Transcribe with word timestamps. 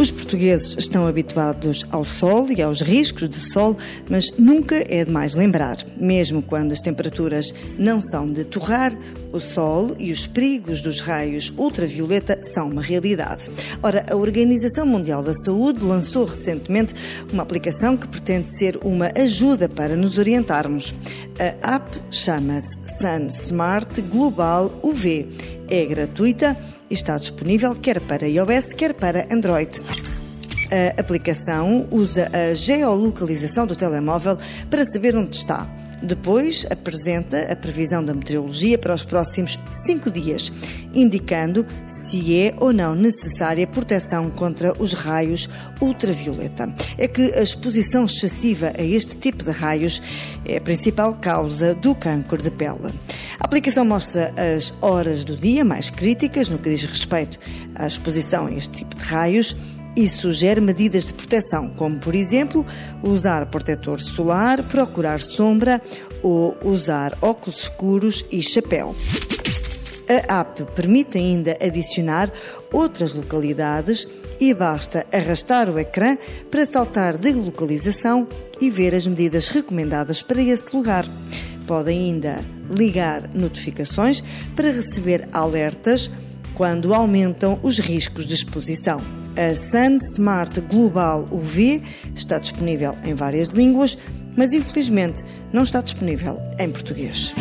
Os 0.00 0.10
portugueses 0.30 0.76
estão 0.78 1.08
habituados 1.08 1.84
ao 1.90 2.04
sol 2.04 2.46
e 2.56 2.62
aos 2.62 2.80
riscos 2.80 3.28
de 3.28 3.40
sol, 3.40 3.76
mas 4.08 4.30
nunca 4.38 4.76
é 4.88 5.04
demais 5.04 5.34
lembrar, 5.34 5.78
mesmo 5.96 6.40
quando 6.40 6.70
as 6.70 6.78
temperaturas 6.78 7.52
não 7.76 8.00
são 8.00 8.30
de 8.30 8.44
torrar, 8.44 8.96
o 9.32 9.40
sol 9.40 9.96
e 9.98 10.12
os 10.12 10.28
perigos 10.28 10.82
dos 10.82 11.00
raios 11.00 11.52
ultravioleta 11.56 12.38
são 12.44 12.70
uma 12.70 12.80
realidade. 12.80 13.50
Ora, 13.82 14.04
a 14.08 14.14
Organização 14.14 14.86
Mundial 14.86 15.20
da 15.20 15.34
Saúde 15.34 15.84
lançou 15.84 16.24
recentemente 16.24 16.94
uma 17.32 17.42
aplicação 17.42 17.96
que 17.96 18.06
pretende 18.06 18.56
ser 18.56 18.78
uma 18.84 19.10
ajuda 19.16 19.68
para 19.68 19.96
nos 19.96 20.16
orientarmos. 20.16 20.94
A 21.40 21.74
app 21.74 22.00
chama-se 22.08 22.76
Sun 23.00 23.26
Smart 23.30 24.00
Global 24.02 24.70
UV. 24.80 25.26
É 25.68 25.86
gratuita 25.86 26.56
e 26.88 26.94
está 26.94 27.16
disponível 27.16 27.74
quer 27.74 28.00
para 28.00 28.28
iOS, 28.28 28.72
quer 28.74 28.94
para 28.94 29.26
Android. 29.32 29.80
A 30.70 31.00
aplicação 31.00 31.86
usa 31.90 32.30
a 32.32 32.54
geolocalização 32.54 33.66
do 33.66 33.74
telemóvel 33.74 34.38
para 34.68 34.84
saber 34.84 35.16
onde 35.16 35.36
está. 35.36 35.68
Depois 36.02 36.64
apresenta 36.70 37.52
a 37.52 37.56
previsão 37.56 38.02
da 38.02 38.14
meteorologia 38.14 38.78
para 38.78 38.94
os 38.94 39.04
próximos 39.04 39.58
cinco 39.84 40.10
dias, 40.10 40.50
indicando 40.94 41.66
se 41.86 42.40
é 42.40 42.54
ou 42.58 42.72
não 42.72 42.94
necessária 42.94 43.66
proteção 43.66 44.30
contra 44.30 44.72
os 44.80 44.94
raios 44.94 45.46
ultravioleta. 45.80 46.74
É 46.96 47.06
que 47.06 47.34
a 47.34 47.42
exposição 47.42 48.06
excessiva 48.06 48.72
a 48.78 48.82
este 48.82 49.18
tipo 49.18 49.44
de 49.44 49.50
raios 49.50 50.00
é 50.46 50.56
a 50.56 50.60
principal 50.60 51.14
causa 51.14 51.74
do 51.74 51.94
cancro 51.94 52.40
de 52.40 52.50
pele. 52.50 52.94
A 53.38 53.44
aplicação 53.44 53.84
mostra 53.84 54.32
as 54.56 54.72
horas 54.80 55.22
do 55.22 55.36
dia 55.36 55.64
mais 55.64 55.90
críticas 55.90 56.48
no 56.48 56.58
que 56.58 56.70
diz 56.70 56.82
respeito 56.82 57.38
à 57.74 57.86
exposição 57.86 58.46
a 58.46 58.52
este 58.52 58.78
tipo 58.78 58.96
de 58.96 59.02
raios 59.02 59.54
e 59.96 60.08
sugere 60.08 60.60
medidas 60.60 61.04
de 61.04 61.12
proteção, 61.12 61.68
como, 61.70 61.98
por 61.98 62.14
exemplo, 62.14 62.64
usar 63.02 63.46
protetor 63.46 64.00
solar, 64.00 64.62
procurar 64.64 65.20
sombra 65.20 65.80
ou 66.22 66.56
usar 66.64 67.16
óculos 67.20 67.62
escuros 67.62 68.24
e 68.30 68.42
chapéu. 68.42 68.94
A 70.28 70.40
app 70.40 70.64
permite 70.74 71.18
ainda 71.18 71.56
adicionar 71.62 72.32
outras 72.72 73.14
localidades 73.14 74.08
e 74.40 74.52
basta 74.52 75.06
arrastar 75.12 75.70
o 75.70 75.78
ecrã 75.78 76.16
para 76.50 76.66
saltar 76.66 77.16
de 77.16 77.32
localização 77.32 78.26
e 78.60 78.70
ver 78.70 78.94
as 78.94 79.06
medidas 79.06 79.48
recomendadas 79.48 80.20
para 80.20 80.42
esse 80.42 80.74
lugar. 80.74 81.06
Pode 81.66 81.90
ainda 81.90 82.44
ligar 82.68 83.30
notificações 83.32 84.22
para 84.56 84.72
receber 84.72 85.28
alertas 85.32 86.10
quando 86.54 86.92
aumentam 86.92 87.60
os 87.62 87.78
riscos 87.78 88.26
de 88.26 88.34
exposição. 88.34 89.19
A 89.36 89.54
Sun 89.54 89.98
Smart 90.14 90.60
Global 90.62 91.26
UV 91.30 91.82
está 92.14 92.38
disponível 92.38 92.96
em 93.04 93.14
várias 93.14 93.48
línguas, 93.48 93.96
mas 94.36 94.52
infelizmente 94.52 95.24
não 95.52 95.62
está 95.62 95.80
disponível 95.80 96.40
em 96.58 96.70
português. 96.70 97.34